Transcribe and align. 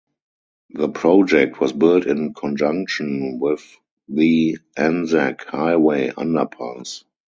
The 0.71 0.89
project 0.89 1.61
was 1.61 1.73
built 1.73 2.07
in 2.07 2.33
conjunction 2.33 3.37
with 3.39 3.63
the 4.09 4.57
Anzac 4.75 5.45
Highway 5.45 6.09
Underpass. 6.09 7.03